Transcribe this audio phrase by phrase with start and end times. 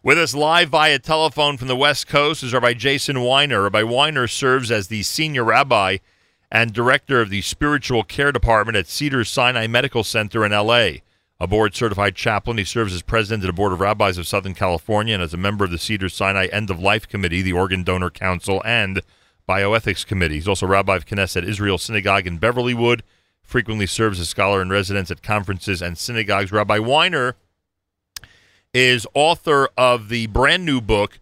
[0.00, 3.62] With us live via telephone from the West Coast is Rabbi Jason Weiner.
[3.62, 5.98] Rabbi Weiner serves as the senior rabbi
[6.52, 11.02] and director of the spiritual care department at Cedar Sinai Medical Center in L.A.
[11.40, 14.54] A board certified chaplain, he serves as president of the Board of Rabbis of Southern
[14.54, 17.82] California and as a member of the Cedar Sinai End of Life Committee, the Organ
[17.82, 19.02] Donor Council, and
[19.48, 20.36] Bioethics Committee.
[20.36, 23.00] He's also rabbi of Knesset Israel Synagogue in Beverlywood.
[23.42, 26.52] Frequently serves as scholar in residence at conferences and synagogues.
[26.52, 27.34] Rabbi Weiner
[28.74, 31.20] is author of the brand new book,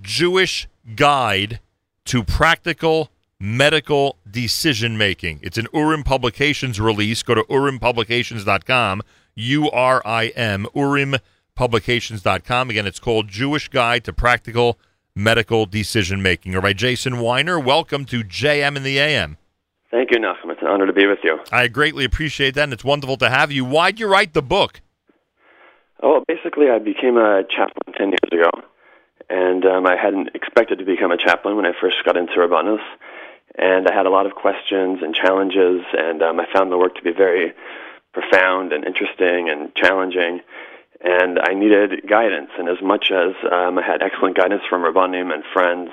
[0.00, 1.60] Jewish Guide
[2.06, 5.40] to Practical Medical Decision Making.
[5.42, 7.22] It's an Urim Publications release.
[7.22, 9.02] Go to urimpublications.com,
[9.34, 12.70] U R I M, urimpublications.com.
[12.70, 14.78] Again, it's called Jewish Guide to Practical
[15.14, 16.52] Medical Decision Making.
[16.52, 19.36] Rabbi Jason Weiner, welcome to JM in the AM.
[19.90, 20.50] Thank you, Nachum.
[20.50, 21.38] It's an honor to be with you.
[21.52, 23.64] I greatly appreciate that, and it's wonderful to have you.
[23.64, 24.80] Why'd you write the book?
[26.02, 28.50] Oh, basically, I became a chaplain 10 years ago,
[29.30, 32.84] and um, I hadn't expected to become a chaplain when I first got into Rabbanus,
[33.56, 36.96] and I had a lot of questions and challenges, and um, I found the work
[36.96, 37.54] to be very
[38.12, 40.40] profound and interesting and challenging,
[41.00, 45.32] and I needed guidance, and as much as um, I had excellent guidance from Rabbanim
[45.32, 45.90] and friends,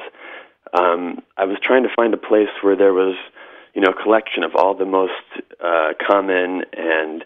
[0.74, 3.16] um, I was trying to find a place where there was,
[3.74, 5.14] you know, a collection of all the most
[5.64, 7.24] uh, common and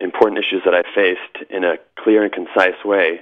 [0.00, 3.20] important issues that I faced in a clear and concise way,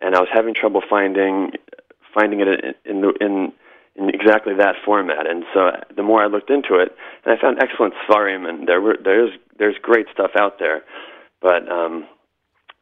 [0.00, 1.52] and I was having trouble finding
[2.14, 3.52] finding it in the in
[3.96, 5.28] in exactly that format.
[5.28, 8.80] And so the more I looked into it, and I found excellent svarim, and there
[8.80, 10.82] were there's there's great stuff out there,
[11.40, 12.06] but um,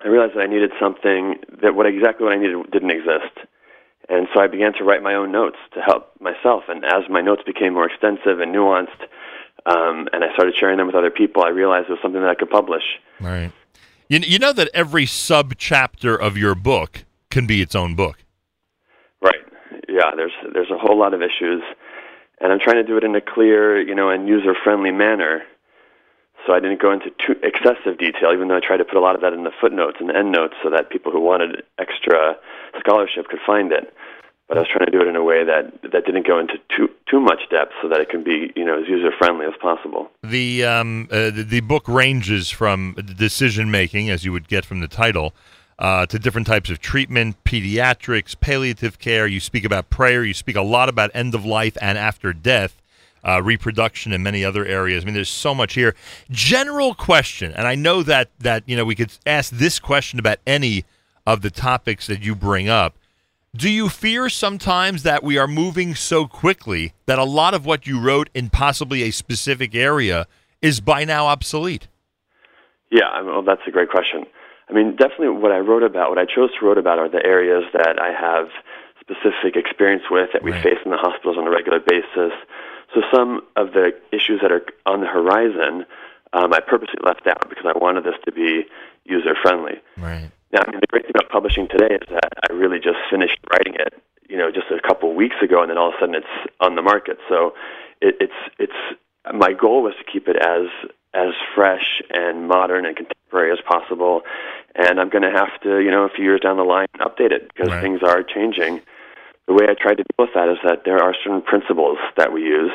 [0.05, 3.47] I realized that I needed something that what exactly what I needed didn't exist.
[4.09, 6.65] And so I began to write my own notes to help myself.
[6.69, 9.07] And as my notes became more extensive and nuanced,
[9.67, 12.31] um, and I started sharing them with other people, I realized it was something that
[12.31, 12.83] I could publish.
[13.21, 13.53] Right.
[14.09, 18.19] You, you know that every sub chapter of your book can be its own book.
[19.21, 19.41] Right.
[19.89, 20.11] Yeah.
[20.17, 21.63] There's there's a whole lot of issues,
[22.41, 25.43] and I'm trying to do it in a clear, you know, and user friendly manner.
[26.47, 29.01] So I didn't go into too excessive detail, even though I tried to put a
[29.01, 32.35] lot of that in the footnotes and the endnotes, so that people who wanted extra
[32.79, 33.93] scholarship could find it
[34.51, 36.55] but I was trying to do it in a way that that didn't go into
[36.77, 39.53] too too much depth, so that it can be you know as user friendly as
[39.63, 40.11] possible.
[40.25, 44.81] The um uh, the, the, book ranges from decision making, as you would get from
[44.81, 45.35] the title,
[45.79, 49.29] uh, to different types of treatment, pediatrics, palliative care.
[49.29, 50.25] You speak about prayer.
[50.25, 52.77] You speak a lot about end of life and after death.
[53.23, 55.03] Uh, reproduction and many other areas.
[55.03, 55.95] I mean, there's so much here.
[56.31, 60.39] General question, and I know that that you know we could ask this question about
[60.47, 60.87] any
[61.27, 62.95] of the topics that you bring up
[63.57, 67.87] do you fear sometimes that we are moving so quickly that a lot of what
[67.87, 70.27] you wrote in possibly a specific area
[70.63, 71.89] is by now obsolete?
[72.91, 74.25] Yeah, well, that's a great question.
[74.69, 77.25] I mean, definitely what I wrote about, what I chose to write about are the
[77.25, 78.49] areas that I have
[79.01, 80.63] specific experience with that we right.
[80.63, 82.33] face in the hospitals on a regular basis.
[82.95, 85.87] So some of the issues that are on the horizon,
[86.33, 88.67] um, I purposely left out because I wanted this to be
[89.05, 89.81] user friendly.
[89.97, 90.31] Right.
[90.53, 93.39] Now, I mean, the great thing about publishing today is that I really just finished
[93.53, 93.95] writing it,
[94.29, 96.75] you know, just a couple weeks ago, and then all of a sudden it's on
[96.75, 97.19] the market.
[97.29, 97.55] So
[98.01, 98.81] it, it's it's
[99.33, 100.67] my goal was to keep it as
[101.15, 104.23] as fresh and modern and contemporary as possible.
[104.75, 107.33] And I'm going to have to, you know, a few years down the line, update
[107.33, 107.83] it because right.
[107.83, 108.81] things are changing.
[109.47, 112.33] The way I try to deal with that is that there are certain principles that
[112.33, 112.71] we use,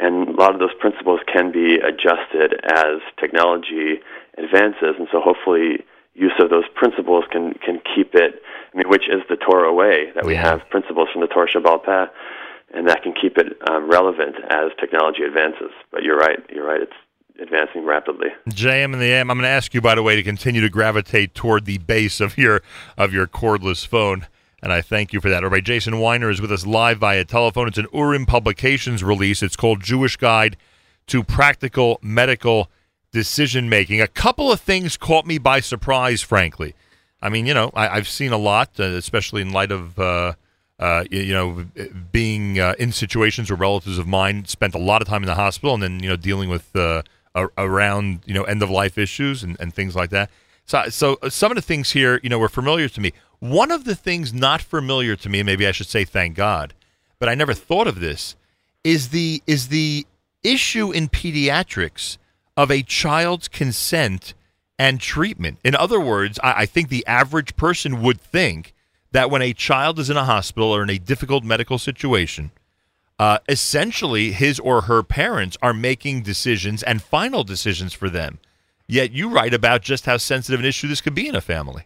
[0.00, 4.00] and a lot of those principles can be adjusted as technology
[4.38, 4.96] advances.
[4.98, 8.42] And so hopefully use of those principles can can keep it.
[8.72, 11.84] I mean, which is the Torah way that we have principles from the Torah Sheba'al
[11.84, 12.06] Peh,
[12.74, 15.70] and that can keep it um, relevant as technology advances.
[15.90, 16.38] But you're right.
[16.50, 16.82] You're right.
[16.82, 16.92] It's
[17.40, 18.28] advancing rapidly.
[18.50, 19.30] JM in the AM.
[19.30, 22.20] I'm going to ask you, by the way, to continue to gravitate toward the base
[22.20, 22.62] of your
[22.96, 24.26] of your cordless phone.
[24.62, 25.44] And I thank you for that.
[25.44, 27.68] All right, Jason Weiner is with us live via telephone.
[27.68, 29.42] It's an Urim Publications release.
[29.42, 30.56] It's called Jewish Guide
[31.08, 32.70] to Practical Medical
[33.14, 34.02] decision making.
[34.02, 36.74] A couple of things caught me by surprise, frankly.
[37.22, 40.34] I mean, you know, I, have seen a lot, uh, especially in light of, uh,
[40.78, 41.64] uh, you, know,
[42.12, 45.36] being uh, in situations where relatives of mine spent a lot of time in the
[45.36, 47.02] hospital and then, you know, dealing with uh,
[47.56, 50.28] around, you know, end of life issues and, and things like that.
[50.66, 53.12] So, so uh, some of the things here, you know, were familiar to me.
[53.38, 56.74] One of the things not familiar to me, maybe I should say thank God,
[57.20, 58.34] but I never thought of this,
[58.82, 60.06] is the is the
[60.42, 62.18] issue in pediatrics
[62.56, 64.34] of a child's consent
[64.78, 65.58] and treatment.
[65.64, 68.74] In other words, I, I, think the average person would think
[69.12, 72.50] that when a child is in a hospital or in a difficult medical situation,
[73.18, 78.38] uh, essentially his or her parents are making decisions and final decisions for them.
[78.86, 81.84] Yet you write about just how sensitive an issue this could be in a family.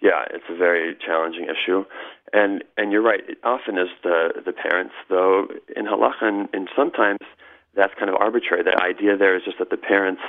[0.00, 1.84] Yeah, it's a very challenging issue,
[2.32, 3.20] and and you're right.
[3.28, 5.46] It often is the the parents, though.
[5.76, 7.18] In halacha, and, and sometimes
[7.74, 8.62] that's kind of arbitrary.
[8.62, 10.22] The idea there is just that the parents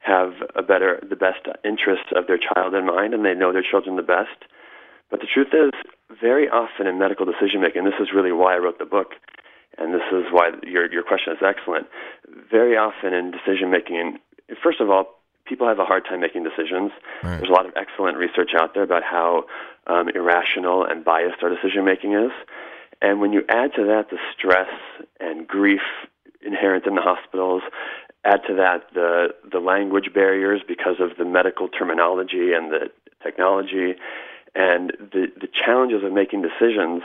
[0.00, 3.62] have a better, the best interests of their child in mind, and they know their
[3.62, 4.44] children the best.
[5.10, 5.72] But the truth is,
[6.20, 9.12] very often in medical decision making, this is really why I wrote the book,
[9.78, 11.86] and this is why your your question is excellent.
[12.50, 14.18] Very often in decision making,
[14.62, 16.92] first of all, people have a hard time making decisions.
[17.22, 17.36] Right.
[17.36, 19.44] There's a lot of excellent research out there about how
[19.86, 22.30] um, irrational and biased our decision making is.
[23.02, 24.68] And when you add to that the stress
[25.18, 25.80] and grief
[26.44, 27.62] inherent in the hospitals,
[28.24, 32.90] add to that the the language barriers because of the medical terminology and the
[33.22, 33.94] technology,
[34.54, 37.02] and the the challenges of making decisions.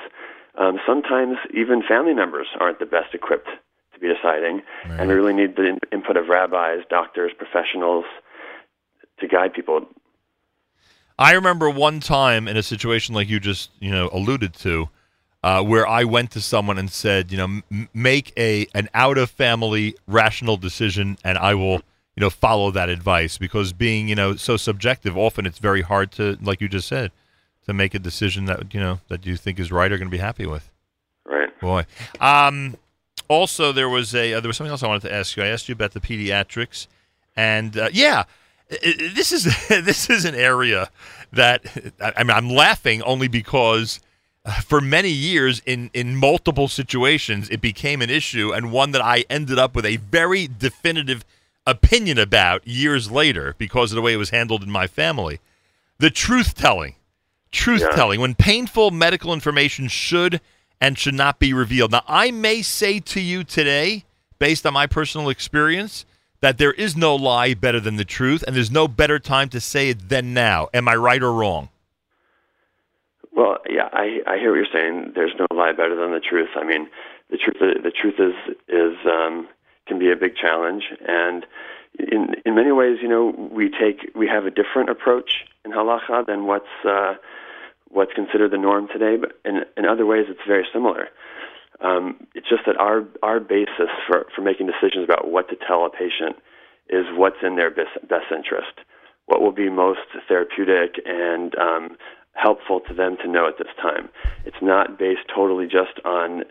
[0.58, 3.50] Um, sometimes even family members aren't the best equipped
[3.94, 5.00] to be deciding, right.
[5.00, 8.06] and we really need the input of rabbis, doctors, professionals,
[9.20, 9.86] to guide people.
[11.18, 14.90] I remember one time in a situation like you just you know alluded to,
[15.46, 19.20] uh, where I went to someone and said, you know, m- make a an out
[19.20, 21.84] of family rational decision, and I will
[22.16, 26.12] you know follow that advice because being you know so subjective, often it's very hard
[26.14, 27.12] to like you just said
[27.68, 30.12] to make a decision that you know that you think is right or going to
[30.12, 30.72] be happy with.
[31.28, 31.60] Right.
[31.60, 31.86] Boy.
[32.20, 32.76] Um,
[33.28, 35.44] also, there was a uh, there was something else I wanted to ask you.
[35.44, 36.88] I asked you about the pediatrics,
[37.36, 38.24] and uh, yeah
[38.68, 40.90] this is this is an area
[41.34, 41.64] that
[42.02, 44.00] I mean I'm laughing only because
[44.64, 49.26] for many years in in multiple situations it became an issue and one that I
[49.30, 51.26] ended up with a very definitive
[51.68, 55.40] opinion about years later because of the way it was handled in my family.
[55.98, 56.96] The truth telling.
[57.52, 57.96] Truth yeah.
[57.96, 60.42] telling when painful medical information should
[60.80, 61.92] and should not be revealed.
[61.92, 64.06] Now I may say to you today
[64.38, 66.06] based on my personal experience
[66.42, 69.60] that there is no lie better than the truth, and there's no better time to
[69.60, 70.68] say it than now.
[70.74, 71.70] Am I right or wrong?
[73.36, 75.12] Well, yeah, I, I hear what you're saying.
[75.14, 76.50] There's no lie better than the truth.
[76.56, 76.88] I mean,
[77.30, 79.48] the truth the truth is is um,
[79.88, 81.46] can be a big challenge, and
[82.00, 86.26] in in many ways, you know, we take we have a different approach in halacha
[86.26, 87.16] than what's uh,
[87.90, 89.18] what's considered the norm today.
[89.18, 91.10] But in in other ways, it's very similar.
[91.82, 95.86] Um, it's just that our our basis for, for making decisions about what to tell
[95.86, 96.38] a patient
[96.90, 98.80] is what's in their best, best interest,
[99.26, 101.98] what will be most therapeutic and um,
[102.36, 104.10] helpful to them to know at this time.
[104.46, 106.44] It's not based totally just on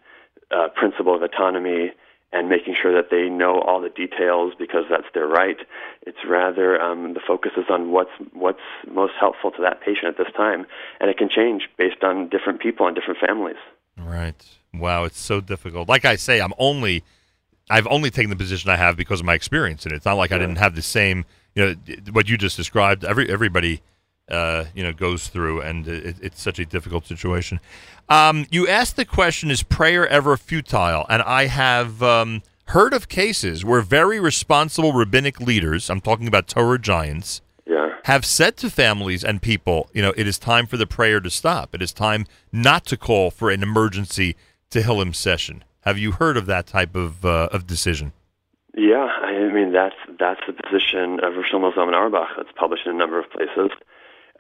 [0.51, 1.93] uh, principle of autonomy
[2.33, 5.59] and making sure that they know all the details because that's their right.
[6.03, 8.59] It's rather um, the focus is on what's what's
[8.91, 10.67] most helpful to that patient at this time,
[11.01, 13.57] and it can change based on different people and different families.
[13.97, 14.45] Right.
[14.75, 15.89] Wow, it's so difficult.
[15.89, 17.05] Like I say, I'm only
[17.71, 19.97] I've only taken the position I have because of my experience and it.
[19.97, 21.75] It's not like I didn't have the same, you know,
[22.11, 23.05] what you just described.
[23.05, 23.81] Every everybody,
[24.31, 27.61] uh, you know, goes through, and it, it's such a difficult situation.
[28.09, 31.07] Um, you asked the question: Is prayer ever futile?
[31.09, 36.49] And I have um, heard of cases where very responsible rabbinic leaders, I'm talking about
[36.49, 37.97] Torah giants, yeah.
[38.05, 41.31] have said to families and people, you know, it is time for the prayer to
[41.31, 41.75] stop.
[41.75, 44.37] It is time not to call for an emergency
[44.71, 45.65] Tehillim session.
[45.83, 48.13] Have you heard of that type of uh, of decision?
[48.77, 52.97] Yeah, I mean that's that's the position of Rosh Zalman Auerbach that's published in a
[52.97, 53.71] number of places.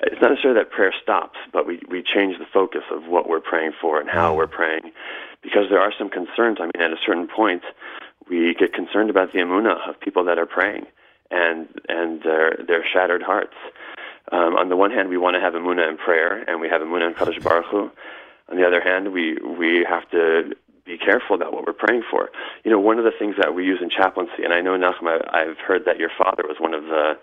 [0.06, 3.40] It's not necessarily that prayer stops, but we, we change the focus of what we're
[3.40, 4.36] praying for and how mm.
[4.36, 4.92] we're praying,
[5.42, 6.58] because there are some concerns.
[6.60, 7.62] I mean, at a certain point,
[8.28, 10.86] we get concerned about the emuna of people that are praying
[11.30, 13.54] and and their their shattered hearts.
[14.32, 16.80] Um, on the one hand, we want to have emuna in prayer, and we have
[16.80, 17.90] emuna in Kadosh Baruch Hu.
[18.50, 22.30] On the other hand, we we have to be careful about what we're praying for.
[22.64, 25.08] You know, one of the things that we use in chaplaincy, and I know Nachum,
[25.32, 27.16] I've heard that your father was one of the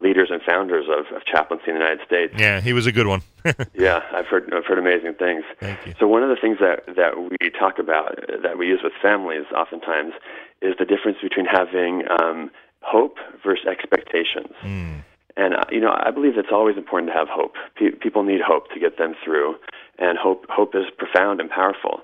[0.00, 2.34] leaders and founders of, of chaplaincy in the United States.
[2.36, 3.22] Yeah, he was a good one.
[3.74, 5.44] yeah, I've heard I've heard amazing things.
[5.60, 5.94] Thank you.
[5.98, 9.46] So one of the things that that we talk about that we use with families
[9.56, 10.12] oftentimes
[10.60, 12.50] is the difference between having um,
[12.82, 14.52] hope versus expectations.
[14.62, 15.02] Mm.
[15.36, 17.54] And uh, you know, I believe it's always important to have hope.
[17.76, 19.56] Pe- people need hope to get them through,
[19.98, 22.02] and hope hope is profound and powerful.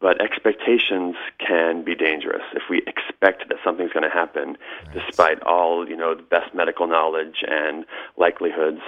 [0.00, 4.94] But expectations can be dangerous if we expect that something's going to happen, right.
[4.94, 7.84] despite all you know the best medical knowledge and
[8.18, 8.80] likelihoods.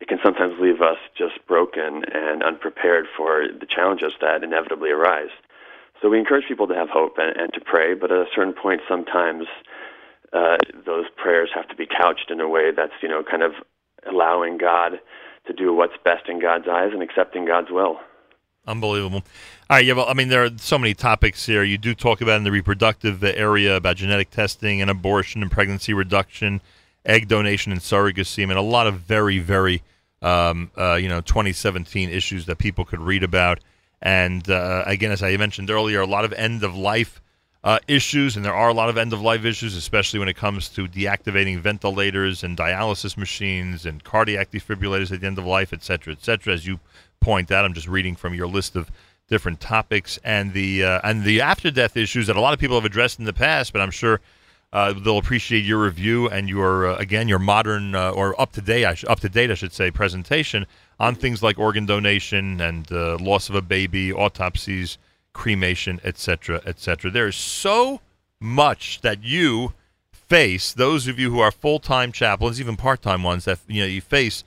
[0.00, 5.30] It can sometimes leave us just broken and unprepared for the challenges that inevitably arise.
[6.02, 8.52] So we encourage people to have hope and, and to pray, but at a certain
[8.52, 9.46] point, sometimes
[10.32, 13.52] uh, those prayers have to be couched in a way that's you know kind of
[14.08, 15.00] allowing God
[15.46, 17.98] to do what's best in God's eyes and accepting God's will.
[18.66, 19.22] Unbelievable.
[19.70, 19.94] All right, yeah.
[19.94, 21.62] Well, I mean, there are so many topics here.
[21.62, 25.94] You do talk about in the reproductive area about genetic testing and abortion and pregnancy
[25.94, 26.60] reduction,
[27.04, 28.42] egg donation and surrogacy.
[28.42, 29.82] I mean, a lot of very, very
[30.22, 33.60] um, uh, you know 2017 issues that people could read about.
[34.02, 37.20] And uh, again, as I mentioned earlier, a lot of end of life
[37.64, 40.36] uh, issues, and there are a lot of end of life issues, especially when it
[40.36, 45.72] comes to deactivating ventilators and dialysis machines and cardiac defibrillators at the end of life,
[45.72, 46.52] et cetera, et cetera.
[46.52, 46.78] As you
[47.26, 48.88] point out, I'm just reading from your list of
[49.26, 52.76] different topics and the uh, and the after death issues that a lot of people
[52.76, 54.20] have addressed in the past, but I'm sure.
[54.72, 58.60] Uh, they'll appreciate your review and your uh, again your modern uh, or up to
[58.60, 60.66] date up to date I should say presentation
[60.98, 64.98] on things like organ donation and uh, loss of a baby, autopsies,
[65.32, 67.10] cremation, etc., etc.
[67.12, 68.00] There is so
[68.40, 69.72] much that you
[70.12, 70.72] face.
[70.72, 73.88] Those of you who are full time chaplains, even part time ones, that you know
[73.88, 74.42] you face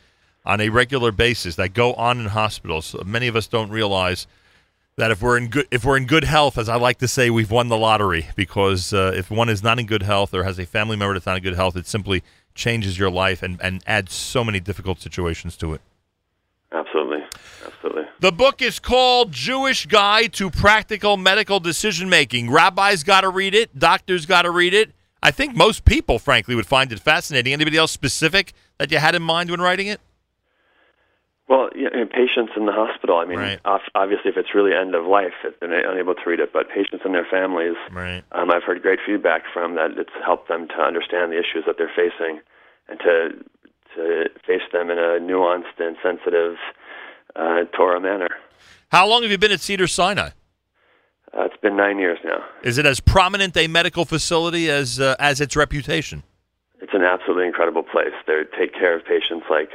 [0.46, 2.96] on a regular basis that go on in hospitals.
[3.06, 4.28] Many of us don't realize
[4.98, 7.30] that if we're in good if we're in good health, as I like to say,
[7.30, 8.28] we've won the lottery.
[8.36, 11.26] Because uh, if one is not in good health or has a family member that's
[11.26, 15.00] not in good health, it simply changes your life and, and adds so many difficult
[15.00, 15.82] situations to it.
[16.72, 17.24] Absolutely.
[17.66, 18.04] Absolutely.
[18.20, 22.52] The book is called Jewish Guide to Practical Medical Decision Making.
[22.52, 24.92] Rabbis got to read it, doctors got to read it.
[25.24, 27.54] I think most people, frankly, would find it fascinating.
[27.54, 30.00] Anybody else specific that you had in mind when writing it?
[31.50, 33.18] Well, yeah, patients in the hospital.
[33.18, 33.60] I mean, right.
[33.66, 36.54] obviously, if it's really end of life, they're unable to read it.
[36.54, 38.24] But patients and their families, right.
[38.34, 39.98] um, I've heard great feedback from that.
[39.98, 42.40] It's helped them to understand the issues that they're facing
[42.88, 43.30] and to
[43.96, 46.58] to face them in a nuanced and sensitive
[47.36, 48.30] uh, Torah manner.
[48.92, 50.30] How long have you been at Cedar Sinai?
[51.36, 52.46] Uh, it's been nine years now.
[52.62, 56.22] Is it as prominent a medical facility as uh, as its reputation?
[56.80, 58.14] It's an absolutely incredible place.
[58.28, 59.74] They take care of patients like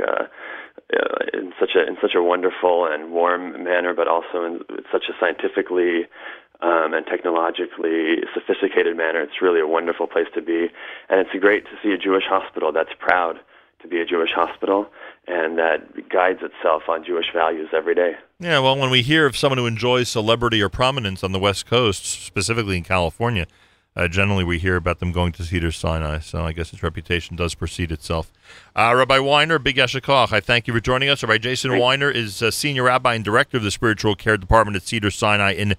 [0.92, 5.04] uh, in such a in such a wonderful and warm manner, but also in such
[5.08, 6.06] a scientifically
[6.60, 9.20] um, and technologically sophisticated manner.
[9.20, 10.68] It's really a wonderful place to be,
[11.08, 13.40] and it's great to see a Jewish hospital that's proud
[13.82, 14.86] to be a Jewish hospital
[15.26, 18.12] and that guides itself on Jewish values every day.
[18.40, 21.66] Yeah, well, when we hear of someone who enjoys celebrity or prominence on the West
[21.66, 23.46] Coast, specifically in California,
[23.96, 26.18] uh, generally we hear about them going to Cedar Sinai.
[26.18, 28.32] So I guess its reputation does precede itself.
[28.74, 31.22] Uh, rabbi Weiner, Big Yasher Koach, I thank you for joining us.
[31.22, 31.82] Rabbi Jason Thanks.
[31.82, 35.52] Weiner is uh, Senior Rabbi and Director of the Spiritual Care Department at Cedar Sinai
[35.52, 35.74] in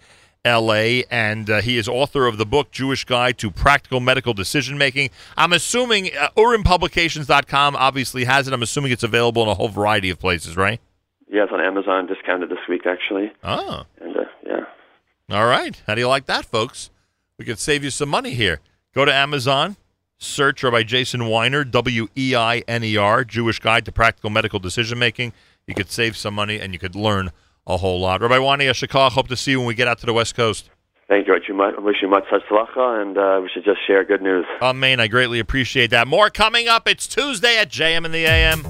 [0.45, 4.77] L.A., and uh, he is author of the book Jewish Guide to Practical Medical Decision
[4.77, 5.10] Making.
[5.36, 8.53] I'm assuming uh, UrimPublications.com obviously has it.
[8.53, 10.79] I'm assuming it's available in a whole variety of places, right?
[11.27, 13.31] Yeah, it's on Amazon, discounted this week, actually.
[13.43, 13.86] Oh.
[14.00, 15.36] And, uh, yeah.
[15.36, 15.81] All right.
[15.88, 16.91] How do you like that, folks?
[17.38, 18.62] We could save you some money here.
[18.94, 19.75] Go to Amazon,
[20.18, 24.60] search by Jason Weiner, W E I N E R, Jewish Guide to Practical Medical
[24.60, 25.34] Decision Making.
[25.68, 27.32] You could save some money and you could learn
[27.68, 28.22] a whole lot.
[28.22, 30.70] Rabbi Weiner Ashikah, hope to see you when we get out to the West Coast.
[31.10, 31.34] Thank you.
[31.34, 34.46] I wish you much hatzlacha, and uh, we should just share good news.
[34.62, 35.00] Amen.
[35.00, 36.08] I greatly appreciate that.
[36.08, 36.88] More coming up.
[36.88, 38.65] It's Tuesday at JM in the AM.